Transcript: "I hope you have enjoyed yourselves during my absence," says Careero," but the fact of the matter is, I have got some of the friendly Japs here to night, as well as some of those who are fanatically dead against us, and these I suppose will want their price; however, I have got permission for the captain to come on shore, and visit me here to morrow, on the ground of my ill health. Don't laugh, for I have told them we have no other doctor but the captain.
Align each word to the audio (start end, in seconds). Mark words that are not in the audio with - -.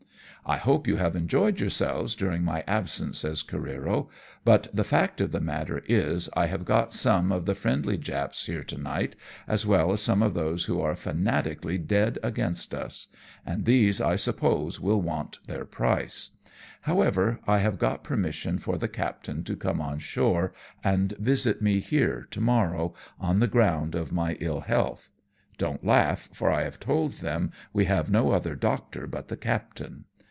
"I 0.51 0.57
hope 0.57 0.87
you 0.87 0.95
have 0.97 1.15
enjoyed 1.15 1.59
yourselves 1.61 2.15
during 2.15 2.43
my 2.43 2.63
absence," 2.65 3.19
says 3.19 3.43
Careero," 3.43 4.09
but 4.51 4.67
the 4.73 4.83
fact 4.83 5.21
of 5.21 5.31
the 5.31 5.39
matter 5.39 5.83
is, 5.87 6.29
I 6.33 6.47
have 6.47 6.65
got 6.65 6.91
some 6.93 7.31
of 7.31 7.45
the 7.45 7.53
friendly 7.55 7.95
Japs 7.95 8.47
here 8.47 8.63
to 8.63 8.77
night, 8.77 9.15
as 9.47 9.67
well 9.67 9.91
as 9.93 10.01
some 10.01 10.23
of 10.23 10.33
those 10.33 10.65
who 10.65 10.81
are 10.81 10.95
fanatically 10.95 11.77
dead 11.77 12.17
against 12.23 12.73
us, 12.73 13.07
and 13.45 13.63
these 13.65 14.01
I 14.01 14.15
suppose 14.15 14.79
will 14.79 14.99
want 14.99 15.37
their 15.45 15.63
price; 15.63 16.31
however, 16.81 17.39
I 17.47 17.59
have 17.59 17.77
got 17.77 18.03
permission 18.03 18.57
for 18.57 18.79
the 18.79 18.89
captain 18.89 19.43
to 19.43 19.55
come 19.55 19.79
on 19.79 19.99
shore, 19.99 20.53
and 20.83 21.11
visit 21.19 21.61
me 21.61 21.79
here 21.79 22.27
to 22.31 22.41
morrow, 22.41 22.95
on 23.19 23.39
the 23.41 23.47
ground 23.47 23.93
of 23.93 24.11
my 24.11 24.35
ill 24.41 24.61
health. 24.61 25.11
Don't 25.59 25.85
laugh, 25.85 26.29
for 26.33 26.51
I 26.51 26.63
have 26.63 26.79
told 26.79 27.19
them 27.19 27.51
we 27.73 27.85
have 27.85 28.09
no 28.09 28.31
other 28.31 28.55
doctor 28.55 29.05
but 29.05 29.27
the 29.27 29.37
captain. 29.37 30.05